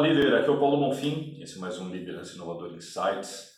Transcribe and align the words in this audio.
Fala 0.00 0.14
líder, 0.14 0.34
aqui 0.34 0.48
é 0.48 0.50
o 0.50 0.58
Paulo 0.58 0.78
Bonfim, 0.78 1.36
esse 1.42 1.58
é 1.58 1.60
mais 1.60 1.78
um 1.78 1.90
Liderança 1.90 2.34
Inovador 2.34 2.72
Insights. 2.72 3.50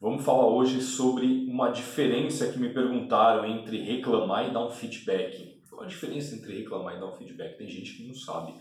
Vamos 0.00 0.24
falar 0.24 0.48
hoje 0.48 0.82
sobre 0.82 1.46
uma 1.48 1.68
diferença 1.68 2.48
que 2.48 2.58
me 2.58 2.70
perguntaram 2.70 3.46
entre 3.46 3.80
reclamar 3.84 4.48
e 4.48 4.50
dar 4.50 4.66
um 4.66 4.70
feedback. 4.72 5.62
Qual 5.70 5.84
a 5.84 5.86
diferença 5.86 6.34
entre 6.34 6.58
reclamar 6.58 6.96
e 6.96 6.98
dar 6.98 7.06
um 7.06 7.12
feedback? 7.12 7.56
Tem 7.56 7.68
gente 7.68 7.92
que 7.92 8.04
não 8.04 8.14
sabe, 8.16 8.52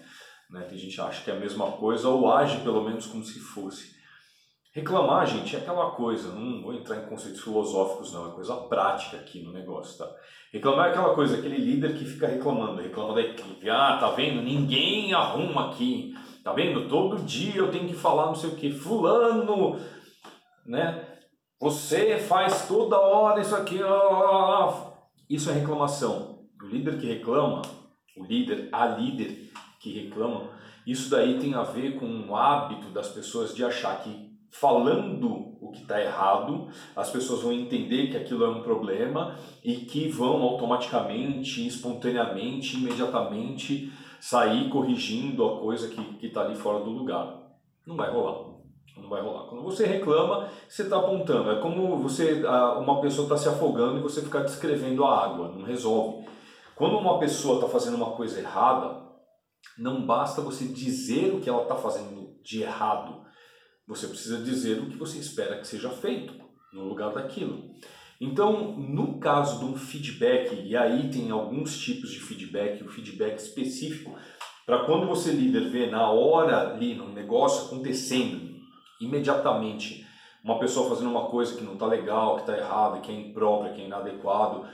né? 0.52 0.68
tem 0.70 0.78
gente 0.78 0.94
que 0.94 1.02
acha 1.02 1.24
que 1.24 1.32
é 1.32 1.36
a 1.36 1.40
mesma 1.40 1.72
coisa 1.72 2.08
ou 2.10 2.32
age 2.32 2.60
pelo 2.60 2.84
menos 2.84 3.08
como 3.08 3.24
se 3.24 3.40
fosse. 3.40 3.96
Reclamar, 4.72 5.26
gente, 5.26 5.56
é 5.56 5.60
aquela 5.60 5.90
coisa, 5.90 6.32
não 6.32 6.62
vou 6.62 6.76
entrar 6.76 6.98
em 6.98 7.08
conceitos 7.08 7.42
filosóficos 7.42 8.14
não, 8.14 8.30
é 8.30 8.36
coisa 8.36 8.56
prática 8.56 9.18
aqui 9.18 9.42
no 9.42 9.52
negócio, 9.52 9.98
tá? 9.98 10.16
Reclamar 10.54 10.90
é 10.90 10.92
aquela 10.92 11.16
coisa, 11.16 11.40
aquele 11.40 11.58
líder 11.58 11.98
que 11.98 12.06
fica 12.06 12.28
reclamando, 12.28 12.84
reclama 12.84 13.16
da 13.16 13.22
equipe. 13.22 13.68
Ah, 13.68 13.98
tá 14.00 14.12
vendo? 14.12 14.44
Ninguém 14.44 15.12
arruma 15.12 15.72
aqui. 15.72 16.14
Tá 16.46 16.54
vendo? 16.54 16.88
Todo 16.88 17.24
dia 17.24 17.56
eu 17.56 17.72
tenho 17.72 17.88
que 17.88 17.96
falar 17.96 18.28
não 18.28 18.36
sei 18.36 18.52
o 18.52 18.56
que. 18.56 18.72
Fulano, 18.72 19.80
né? 20.64 21.04
Você 21.60 22.20
faz 22.20 22.68
toda 22.68 23.00
hora 23.00 23.42
isso 23.42 23.56
aqui. 23.56 23.80
Isso 25.28 25.50
é 25.50 25.54
reclamação. 25.54 26.46
O 26.62 26.68
líder 26.68 27.00
que 27.00 27.08
reclama, 27.08 27.64
o 28.16 28.24
líder, 28.24 28.70
a 28.72 28.86
líder 28.86 29.52
que 29.80 29.92
reclama, 29.92 30.52
isso 30.86 31.10
daí 31.10 31.40
tem 31.40 31.56
a 31.56 31.64
ver 31.64 31.98
com 31.98 32.30
o 32.30 32.36
hábito 32.36 32.90
das 32.90 33.10
pessoas 33.10 33.56
de 33.56 33.66
achar 33.66 34.04
que 34.04 34.35
falando 34.52 35.58
o 35.62 35.72
que 35.72 35.82
está 35.82 36.02
errado, 36.02 36.68
as 36.96 37.10
pessoas 37.10 37.42
vão 37.42 37.52
entender 37.52 38.08
que 38.08 38.18
aquilo 38.18 38.46
é 38.46 38.50
um 38.50 38.62
problema 38.62 39.36
e 39.64 39.76
que 39.78 40.08
vão 40.08 40.42
automaticamente, 40.44 41.66
espontaneamente, 41.68 42.78
imediatamente 42.78 43.92
sair 44.20 44.70
corrigindo 44.70 45.46
a 45.46 45.60
coisa 45.60 45.90
que 45.90 46.26
está 46.26 46.42
ali 46.42 46.56
fora 46.56 46.84
do 46.84 46.90
lugar. 46.90 47.38
Não 47.86 47.96
vai 47.96 48.12
rolar. 48.12 48.56
Não 48.98 49.10
vai 49.10 49.22
rolar. 49.22 49.48
Quando 49.50 49.64
você 49.64 49.86
reclama, 49.86 50.50
você 50.68 50.84
está 50.84 50.98
apontando. 50.98 51.52
É 51.52 51.60
como 51.60 51.98
você, 51.98 52.44
uma 52.80 53.02
pessoa 53.02 53.26
está 53.26 53.38
se 53.38 53.50
afogando 53.50 54.00
e 54.00 54.02
você 54.02 54.22
ficar 54.22 54.40
descrevendo 54.40 55.04
a 55.04 55.26
água. 55.26 55.50
Não 55.50 55.64
resolve. 55.64 56.26
Quando 56.76 56.98
uma 56.98 57.20
pessoa 57.20 57.56
está 57.56 57.68
fazendo 57.68 57.96
uma 57.96 58.12
coisa 58.12 58.40
errada, 58.40 59.04
não 59.78 60.06
basta 60.06 60.42
você 60.42 60.66
dizer 60.66 61.34
o 61.34 61.42
que 61.42 61.50
ela 61.50 61.64
está 61.64 61.76
fazendo 61.76 62.36
de 62.44 62.64
errado 62.64 63.26
você 63.88 64.08
precisa 64.08 64.44
dizer 64.44 64.80
o 64.80 64.90
que 64.90 64.98
você 64.98 65.18
espera 65.20 65.58
que 65.58 65.68
seja 65.68 65.90
feito 65.90 66.34
no 66.74 66.84
lugar 66.84 67.14
daquilo. 67.14 67.72
Então, 68.20 68.78
no 68.78 69.20
caso 69.20 69.60
de 69.60 69.66
um 69.66 69.76
feedback, 69.76 70.56
e 70.56 70.76
aí 70.76 71.10
tem 71.10 71.30
alguns 71.32 71.78
tipos 71.78 72.12
de 72.12 72.20
feedback, 72.20 72.84
o 72.84 72.90
feedback 72.90 73.38
específico, 73.38 74.16
para 74.66 74.86
quando 74.86 75.06
você 75.06 75.32
líder 75.32 75.70
vê 75.70 75.88
na 75.88 76.10
hora 76.10 76.74
ali 76.74 76.96
no 76.96 77.10
negócio 77.10 77.66
acontecendo, 77.66 78.56
imediatamente, 79.00 80.06
uma 80.44 80.60
pessoa 80.60 80.90
fazendo 80.90 81.10
uma 81.10 81.26
coisa 81.26 81.56
que 81.56 81.64
não 81.64 81.74
está 81.74 81.86
legal, 81.86 82.36
que 82.36 82.42
está 82.42 82.58
errada, 82.58 83.00
que 83.00 83.12
é 83.12 83.16
imprópria, 83.16 83.74
que 83.74 83.82
é 83.82 83.86
inadequado, 83.86 84.66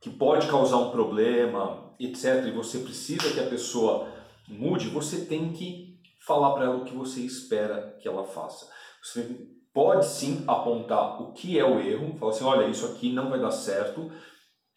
que 0.00 0.10
pode 0.10 0.46
causar 0.46 0.76
um 0.76 0.90
problema, 0.90 1.92
etc., 1.98 2.46
e 2.46 2.52
você 2.52 2.78
precisa 2.78 3.32
que 3.32 3.40
a 3.40 3.46
pessoa 3.46 4.08
mude, 4.48 4.88
você 4.88 5.24
tem 5.24 5.52
que 5.52 5.89
falar 6.26 6.52
para 6.52 6.64
ela 6.64 6.76
o 6.76 6.84
que 6.84 6.94
você 6.94 7.20
espera 7.20 7.96
que 8.00 8.08
ela 8.08 8.24
faça. 8.24 8.68
Você 9.02 9.48
pode 9.72 10.06
sim 10.06 10.44
apontar 10.46 11.22
o 11.22 11.32
que 11.32 11.58
é 11.58 11.64
o 11.64 11.80
erro, 11.80 12.16
falar 12.18 12.32
assim, 12.32 12.44
olha, 12.44 12.66
isso 12.68 12.86
aqui 12.86 13.12
não 13.12 13.30
vai 13.30 13.40
dar 13.40 13.50
certo. 13.50 14.10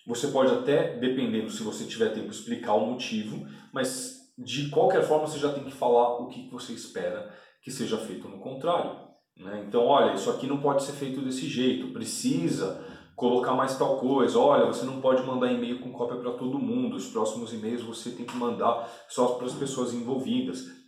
Você 0.07 0.27
pode 0.27 0.53
até, 0.53 0.97
dependendo 0.97 1.49
se 1.49 1.63
você 1.63 1.85
tiver 1.85 2.09
tempo, 2.09 2.31
explicar 2.31 2.73
o 2.73 2.85
motivo, 2.85 3.45
mas 3.73 4.33
de 4.37 4.69
qualquer 4.69 5.03
forma 5.03 5.27
você 5.27 5.39
já 5.39 5.51
tem 5.51 5.63
que 5.63 5.71
falar 5.71 6.19
o 6.19 6.27
que 6.27 6.49
você 6.49 6.73
espera 6.73 7.33
que 7.61 7.71
seja 7.71 7.97
feito 7.97 8.27
no 8.27 8.39
contrário. 8.39 9.03
Né? 9.37 9.65
Então, 9.67 9.85
olha, 9.85 10.13
isso 10.13 10.29
aqui 10.29 10.45
não 10.45 10.61
pode 10.61 10.83
ser 10.83 10.93
feito 10.93 11.21
desse 11.21 11.47
jeito, 11.47 11.93
precisa 11.93 12.83
colocar 13.15 13.53
mais 13.53 13.77
tal 13.77 13.97
coisa. 13.97 14.37
Olha, 14.39 14.65
você 14.65 14.85
não 14.85 15.01
pode 15.01 15.23
mandar 15.23 15.51
e-mail 15.51 15.79
com 15.79 15.91
cópia 15.91 16.17
para 16.17 16.31
todo 16.33 16.59
mundo, 16.59 16.95
os 16.95 17.07
próximos 17.07 17.53
e-mails 17.53 17.83
você 17.83 18.11
tem 18.11 18.25
que 18.25 18.35
mandar 18.35 18.89
só 19.07 19.35
para 19.35 19.47
as 19.47 19.53
pessoas 19.53 19.93
envolvidas. 19.93 20.82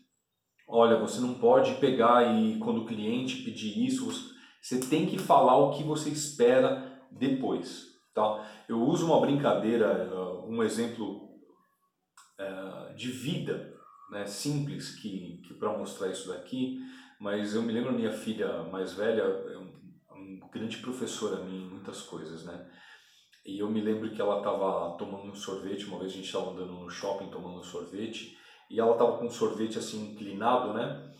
Olha, 0.68 0.98
você 0.98 1.20
não 1.20 1.36
pode 1.36 1.76
pegar 1.76 2.24
e 2.24 2.58
quando 2.60 2.82
o 2.82 2.86
cliente 2.86 3.44
pedir 3.44 3.86
isso, 3.86 4.34
você 4.62 4.80
tem 4.80 5.06
que 5.06 5.18
falar 5.18 5.58
o 5.58 5.72
que 5.72 5.84
você 5.84 6.10
espera 6.10 7.00
depois. 7.12 7.94
Tá? 8.14 8.50
Eu 8.68 8.82
uso 8.82 9.06
uma 9.06 9.22
brincadeira, 9.22 10.10
uh, 10.12 10.50
um 10.50 10.64
exemplo 10.64 11.30
uh, 12.40 12.96
de 12.96 13.12
vida 13.12 13.76
né, 14.10 14.26
simples 14.26 14.96
que, 14.96 15.42
que 15.46 15.54
para 15.54 15.78
mostrar 15.78 16.10
isso 16.10 16.30
daqui, 16.30 16.80
mas 17.20 17.54
eu 17.54 17.62
me 17.62 17.74
lembro 17.74 17.94
minha 17.94 18.12
filha 18.12 18.64
mais 18.64 18.94
velha, 18.94 19.22
é 19.22 19.58
um, 19.58 19.74
um 20.12 20.50
grande 20.52 20.78
professora 20.78 21.44
minha 21.44 21.66
em 21.66 21.70
muitas 21.70 22.02
coisas, 22.02 22.44
né? 22.46 22.70
E 23.46 23.60
eu 23.60 23.70
me 23.70 23.80
lembro 23.80 24.10
que 24.12 24.20
ela 24.20 24.40
estava 24.40 24.98
tomando 24.98 25.32
um 25.32 25.36
sorvete, 25.36 25.86
uma 25.86 26.00
vez 26.00 26.12
a 26.12 26.16
gente 26.16 26.26
estava 26.26 26.50
andando 26.50 26.74
no 26.74 26.90
shopping 26.90 27.30
tomando 27.30 27.60
um 27.60 27.64
sorvete, 27.64 28.36
e 28.70 28.80
ela 28.80 28.94
estava 28.94 29.18
com 29.18 29.26
um 29.26 29.32
sorvete 29.32 29.78
assim 29.78 30.12
inclinado, 30.12 30.74
né? 30.74 31.12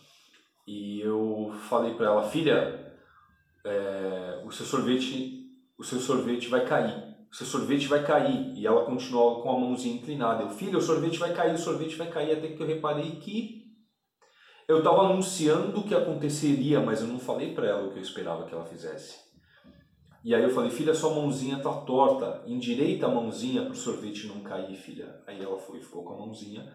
E 0.66 1.00
eu 1.00 1.52
falei 1.68 1.94
para 1.94 2.06
ela, 2.06 2.28
filha, 2.28 2.96
é, 3.64 4.42
o 4.44 4.50
seu 4.50 4.66
sorvete, 4.66 5.46
o 5.78 5.84
seu 5.84 6.00
sorvete 6.00 6.48
vai 6.48 6.64
cair. 6.64 7.14
O 7.30 7.34
seu 7.34 7.46
sorvete 7.46 7.86
vai 7.86 8.04
cair. 8.04 8.52
E 8.56 8.66
ela 8.66 8.84
continuava 8.84 9.42
com 9.42 9.50
a 9.50 9.60
mãozinha 9.60 9.96
inclinada. 9.96 10.42
Eu, 10.42 10.50
filha, 10.50 10.78
o 10.78 10.80
sorvete 10.80 11.18
vai 11.18 11.32
cair, 11.32 11.54
o 11.54 11.58
sorvete 11.58 11.96
vai 11.96 12.08
cair. 12.10 12.32
Até 12.32 12.48
que 12.48 12.60
eu 12.60 12.66
reparei 12.66 13.12
que 13.16 13.64
eu 14.66 14.78
estava 14.78 15.02
anunciando 15.02 15.78
o 15.78 15.84
que 15.84 15.94
aconteceria, 15.94 16.80
mas 16.80 17.00
eu 17.00 17.06
não 17.06 17.20
falei 17.20 17.54
para 17.54 17.68
ela 17.68 17.86
o 17.86 17.92
que 17.92 17.98
eu 17.98 18.02
esperava 18.02 18.44
que 18.44 18.54
ela 18.54 18.64
fizesse. 18.64 19.24
E 20.24 20.34
aí 20.34 20.42
eu 20.42 20.50
falei, 20.50 20.70
filha, 20.70 20.92
sua 20.92 21.14
mãozinha 21.14 21.60
tá 21.60 21.72
torta, 21.72 22.42
endireita 22.48 23.06
a 23.06 23.08
mãozinha 23.08 23.62
para 23.62 23.70
o 23.70 23.76
sorvete 23.76 24.26
não 24.26 24.40
cair, 24.40 24.74
filha. 24.74 25.22
Aí 25.24 25.40
ela 25.40 25.56
foi, 25.56 25.80
ficou 25.80 26.02
com 26.02 26.14
a 26.14 26.26
mãozinha 26.26 26.66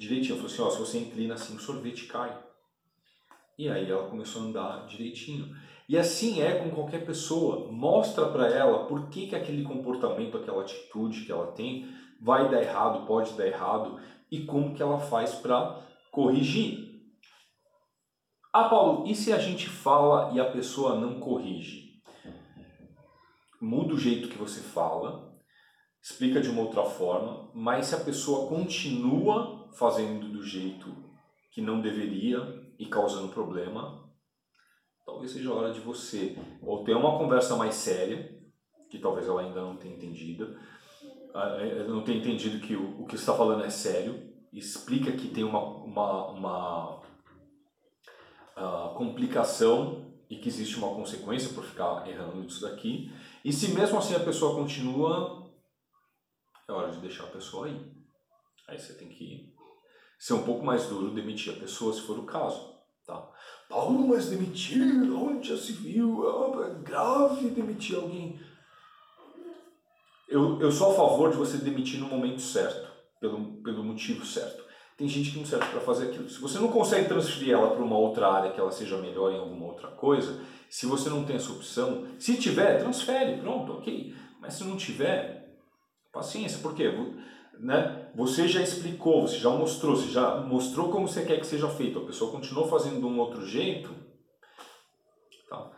direitinho. 0.00 0.38
Ela 0.38 0.48
falou 0.48 0.52
assim, 0.52 0.62
ó, 0.62 0.70
se 0.70 0.90
você 0.90 0.98
inclina 0.98 1.34
assim, 1.34 1.54
o 1.54 1.60
sorvete 1.60 2.06
cai. 2.06 2.36
E 3.58 3.68
aí 3.68 3.90
ela 3.90 4.08
começou 4.08 4.42
a 4.42 4.44
andar 4.46 4.86
direitinho. 4.86 5.54
E 5.86 5.98
assim 5.98 6.40
é 6.40 6.58
com 6.58 6.70
qualquer 6.70 7.04
pessoa. 7.04 7.70
Mostra 7.70 8.26
para 8.28 8.48
ela 8.48 8.86
por 8.86 9.10
que, 9.10 9.26
que 9.26 9.36
aquele 9.36 9.62
comportamento, 9.62 10.38
aquela 10.38 10.62
atitude 10.62 11.24
que 11.24 11.32
ela 11.32 11.52
tem 11.52 11.92
vai 12.20 12.50
dar 12.50 12.62
errado, 12.62 13.06
pode 13.06 13.34
dar 13.34 13.46
errado 13.46 14.00
e 14.30 14.44
como 14.44 14.74
que 14.74 14.82
ela 14.82 14.98
faz 14.98 15.34
para 15.34 15.82
corrigir. 16.10 16.88
Ah, 18.52 18.68
Paulo, 18.68 19.06
e 19.06 19.14
se 19.14 19.32
a 19.32 19.38
gente 19.38 19.68
fala 19.68 20.32
e 20.34 20.40
a 20.40 20.50
pessoa 20.50 20.98
não 20.98 21.20
corrige? 21.20 22.00
Muda 23.60 23.94
o 23.94 23.98
jeito 23.98 24.28
que 24.28 24.38
você 24.38 24.60
fala, 24.60 25.38
explica 26.02 26.40
de 26.40 26.48
uma 26.48 26.62
outra 26.62 26.84
forma, 26.84 27.50
mas 27.54 27.86
se 27.86 27.94
a 27.94 28.00
pessoa 28.00 28.48
continua 28.48 29.59
fazendo 29.72 30.28
do 30.28 30.42
jeito 30.42 30.94
que 31.50 31.60
não 31.60 31.80
deveria 31.80 32.38
e 32.78 32.86
causando 32.86 33.32
problema, 33.32 34.08
talvez 35.04 35.32
seja 35.32 35.52
hora 35.52 35.72
de 35.72 35.80
você 35.80 36.36
ou 36.62 36.84
ter 36.84 36.94
uma 36.94 37.18
conversa 37.18 37.56
mais 37.56 37.74
séria, 37.74 38.38
que 38.88 38.98
talvez 38.98 39.26
ela 39.26 39.42
ainda 39.42 39.60
não 39.60 39.76
tenha 39.76 39.94
entendido, 39.94 40.56
ah, 41.34 41.56
é, 41.60 41.84
não 41.84 42.02
tenha 42.02 42.18
entendido 42.18 42.64
que 42.64 42.74
o, 42.74 43.02
o 43.02 43.06
que 43.06 43.16
está 43.16 43.34
falando 43.34 43.64
é 43.64 43.70
sério, 43.70 44.30
explica 44.52 45.12
que 45.12 45.28
tem 45.28 45.44
uma, 45.44 45.60
uma, 45.60 46.26
uma 46.30 47.00
uh, 48.56 48.94
complicação 48.96 50.10
e 50.28 50.36
que 50.36 50.48
existe 50.48 50.76
uma 50.76 50.94
consequência 50.94 51.52
por 51.52 51.64
ficar 51.64 52.06
errando 52.08 52.44
isso 52.44 52.62
daqui, 52.62 53.12
e 53.44 53.52
se 53.52 53.72
mesmo 53.72 53.98
assim 53.98 54.14
a 54.14 54.20
pessoa 54.20 54.54
continua, 54.54 55.50
é 56.68 56.72
hora 56.72 56.90
de 56.90 56.98
deixar 56.98 57.24
a 57.24 57.30
pessoa 57.30 57.66
aí. 57.66 57.99
Aí 58.70 58.78
você 58.78 58.92
tem 58.92 59.08
que 59.08 59.52
ser 60.16 60.34
um 60.34 60.44
pouco 60.44 60.64
mais 60.64 60.86
duro, 60.86 61.12
demitir 61.12 61.52
a 61.52 61.56
pessoa, 61.56 61.92
se 61.92 62.02
for 62.02 62.18
o 62.20 62.24
caso. 62.24 62.72
Tá? 63.04 63.28
Paulo, 63.68 64.06
mas 64.06 64.30
demitir, 64.30 64.80
onde 65.12 65.48
já 65.48 65.56
se 65.56 65.72
viu? 65.72 66.24
É 66.62 66.74
grave 66.82 67.50
demitir 67.50 67.96
alguém. 67.96 68.40
Eu, 70.28 70.60
eu 70.60 70.70
sou 70.70 70.92
a 70.92 70.94
favor 70.94 71.32
de 71.32 71.36
você 71.36 71.56
demitir 71.56 71.98
no 71.98 72.06
momento 72.06 72.40
certo, 72.40 72.88
pelo, 73.20 73.60
pelo 73.60 73.82
motivo 73.82 74.24
certo. 74.24 74.62
Tem 74.96 75.08
gente 75.08 75.32
que 75.32 75.38
não 75.38 75.46
serve 75.46 75.66
para 75.66 75.80
fazer 75.80 76.10
aquilo. 76.10 76.28
Se 76.28 76.40
você 76.40 76.60
não 76.60 76.68
consegue 76.68 77.08
transferir 77.08 77.54
ela 77.54 77.70
para 77.72 77.82
uma 77.82 77.98
outra 77.98 78.28
área 78.28 78.52
que 78.52 78.60
ela 78.60 78.70
seja 78.70 78.98
melhor 78.98 79.32
em 79.32 79.38
alguma 79.38 79.66
outra 79.66 79.88
coisa, 79.88 80.44
se 80.68 80.86
você 80.86 81.10
não 81.10 81.24
tem 81.24 81.34
essa 81.34 81.50
opção, 81.50 82.06
se 82.20 82.36
tiver, 82.36 82.78
transfere, 82.78 83.40
pronto, 83.40 83.72
ok. 83.72 84.14
Mas 84.40 84.54
se 84.54 84.62
não 84.62 84.76
tiver, 84.76 85.58
paciência, 86.12 86.60
por 86.60 86.72
quê? 86.74 86.92
Né, 87.60 88.10
você 88.14 88.48
já 88.48 88.62
explicou, 88.62 89.22
você 89.22 89.38
já 89.38 89.50
mostrou, 89.50 89.94
você 89.94 90.08
já 90.08 90.36
mostrou 90.40 90.90
como 90.90 91.06
você 91.06 91.24
quer 91.24 91.38
que 91.38 91.46
seja 91.46 91.68
feito, 91.68 91.98
a 91.98 92.06
pessoa 92.06 92.32
continuou 92.32 92.66
fazendo 92.66 92.98
de 92.98 93.04
um 93.04 93.18
outro 93.18 93.46
jeito, 93.46 93.94
tá? 95.48 95.70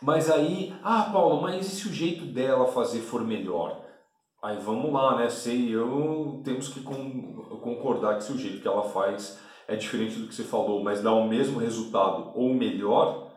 mas 0.00 0.30
aí, 0.30 0.74
ah 0.82 1.10
Paulo, 1.12 1.42
mas 1.42 1.66
e 1.66 1.70
se 1.70 1.88
o 1.88 1.92
jeito 1.92 2.24
dela 2.24 2.66
fazer 2.66 3.00
for 3.00 3.22
melhor? 3.22 3.84
Aí 4.42 4.58
vamos 4.58 4.92
lá, 4.92 5.16
né, 5.16 5.28
sei 5.28 5.68
eu, 5.68 6.40
temos 6.44 6.68
que 6.68 6.80
concordar 6.80 8.16
que 8.16 8.24
se 8.24 8.32
o 8.32 8.38
jeito 8.38 8.60
que 8.60 8.66
ela 8.66 8.82
faz 8.82 9.38
é 9.68 9.76
diferente 9.76 10.18
do 10.18 10.26
que 10.26 10.34
você 10.34 10.42
falou, 10.42 10.82
mas 10.82 11.02
dá 11.02 11.12
o 11.12 11.28
mesmo 11.28 11.60
resultado 11.60 12.32
ou 12.34 12.52
melhor, 12.54 13.30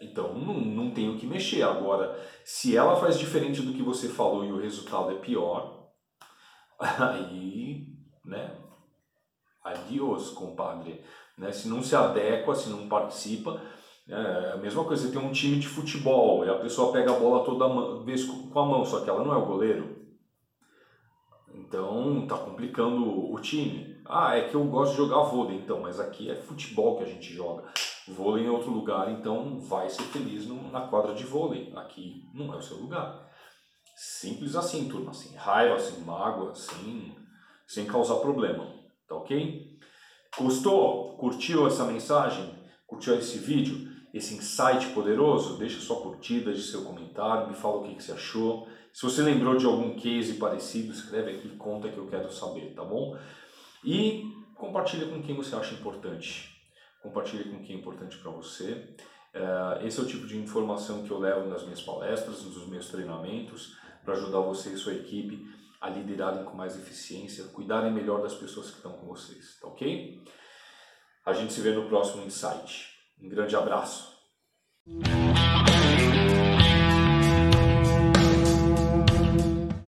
então 0.00 0.34
não, 0.34 0.54
não 0.54 0.90
tem 0.90 1.10
o 1.10 1.18
que 1.18 1.26
mexer. 1.26 1.62
Agora, 1.62 2.18
se 2.42 2.74
ela 2.74 2.96
faz 2.96 3.18
diferente 3.18 3.60
do 3.60 3.74
que 3.74 3.82
você 3.82 4.08
falou 4.08 4.44
e 4.44 4.50
o 4.50 4.58
resultado 4.58 5.12
é 5.12 5.16
pior, 5.16 5.79
aí, 6.80 7.86
né? 8.24 8.56
Adiós, 9.62 10.30
compadre. 10.30 11.02
Né? 11.36 11.52
Se 11.52 11.68
não 11.68 11.82
se 11.82 11.94
adequa, 11.94 12.54
se 12.54 12.70
não 12.70 12.88
participa, 12.88 13.60
é 14.08 14.52
a 14.54 14.56
mesma 14.56 14.84
coisa, 14.84 15.06
você 15.06 15.12
tem 15.12 15.24
um 15.24 15.32
time 15.32 15.58
de 15.58 15.68
futebol 15.68 16.44
e 16.44 16.50
a 16.50 16.58
pessoa 16.58 16.92
pega 16.92 17.14
a 17.14 17.18
bola 17.18 17.44
toda 17.44 18.02
vez 18.04 18.24
com 18.24 18.58
a 18.58 18.66
mão, 18.66 18.84
só 18.84 19.00
que 19.00 19.10
ela 19.10 19.22
não 19.22 19.32
é 19.32 19.36
o 19.36 19.46
goleiro. 19.46 20.00
Então 21.54 22.26
tá 22.26 22.36
complicando 22.36 23.32
o 23.32 23.38
time. 23.40 24.00
Ah, 24.04 24.36
é 24.36 24.48
que 24.48 24.56
eu 24.56 24.64
gosto 24.64 24.92
de 24.92 24.96
jogar 24.96 25.22
vôlei, 25.22 25.56
então, 25.56 25.80
mas 25.80 26.00
aqui 26.00 26.28
é 26.28 26.34
futebol 26.34 26.96
que 26.96 27.04
a 27.04 27.06
gente 27.06 27.32
joga. 27.32 27.64
Vôlei 28.08 28.44
em 28.44 28.50
outro 28.50 28.72
lugar, 28.72 29.10
então 29.12 29.60
vai 29.60 29.88
ser 29.88 30.02
feliz 30.04 30.48
na 30.72 30.80
quadra 30.88 31.14
de 31.14 31.24
vôlei. 31.24 31.72
Aqui 31.76 32.28
não 32.34 32.52
é 32.52 32.56
o 32.56 32.62
seu 32.62 32.78
lugar. 32.78 33.29
Simples 34.02 34.56
assim, 34.56 34.88
turma, 34.88 35.12
sem 35.12 35.36
raiva, 35.36 35.78
sem 35.78 36.00
mágoa, 36.00 36.54
sem, 36.54 37.14
sem 37.66 37.84
causar 37.84 38.16
problema. 38.16 38.66
Tá 39.06 39.14
ok? 39.14 39.78
Gostou? 40.38 41.18
Curtiu 41.18 41.66
essa 41.66 41.84
mensagem? 41.84 42.54
Curtiu 42.86 43.18
esse 43.18 43.38
vídeo? 43.38 43.90
esse 44.12 44.34
insight 44.34 44.88
poderoso, 44.88 45.56
deixa 45.56 45.80
sua 45.80 46.00
curtida, 46.00 46.50
deixa 46.50 46.72
seu 46.72 46.82
comentário, 46.82 47.48
me 47.48 47.54
fala 47.54 47.76
o 47.76 47.84
que, 47.84 47.94
que 47.94 48.02
você 48.02 48.12
achou. 48.12 48.66
Se 48.92 49.02
você 49.02 49.22
lembrou 49.22 49.56
de 49.56 49.64
algum 49.66 49.94
case 49.94 50.34
parecido, 50.34 50.92
escreve 50.92 51.36
aqui, 51.36 51.48
conta 51.50 51.88
que 51.88 51.96
eu 51.96 52.08
quero 52.08 52.30
saber, 52.32 52.74
tá 52.74 52.84
bom? 52.84 53.16
E 53.84 54.24
compartilha 54.56 55.06
com 55.06 55.22
quem 55.22 55.36
você 55.36 55.54
acha 55.54 55.74
importante. 55.74 56.50
Compartilha 57.02 57.44
com 57.44 57.62
quem 57.62 57.76
é 57.76 57.78
importante 57.78 58.18
para 58.18 58.32
você. 58.32 58.94
É, 59.32 59.86
esse 59.86 60.00
é 60.00 60.02
o 60.02 60.06
tipo 60.06 60.26
de 60.26 60.36
informação 60.36 61.04
que 61.04 61.10
eu 61.10 61.18
levo 61.18 61.48
nas 61.48 61.62
minhas 61.62 61.80
palestras, 61.80 62.42
nos 62.42 62.66
meus 62.66 62.88
treinamentos, 62.88 63.76
para 64.04 64.14
ajudar 64.14 64.40
você 64.40 64.70
e 64.70 64.76
sua 64.76 64.94
equipe 64.94 65.46
a 65.80 65.88
liderarem 65.88 66.44
com 66.44 66.56
mais 66.56 66.76
eficiência, 66.76 67.44
cuidarem 67.44 67.92
melhor 67.92 68.22
das 68.22 68.34
pessoas 68.34 68.70
que 68.70 68.76
estão 68.76 68.92
com 68.92 69.06
vocês, 69.06 69.58
tá 69.60 69.68
ok? 69.68 70.22
A 71.24 71.32
gente 71.32 71.52
se 71.52 71.60
vê 71.60 71.72
no 71.72 71.88
próximo 71.88 72.24
Insight. 72.24 72.90
Um 73.20 73.28
grande 73.28 73.56
abraço. 73.56 74.18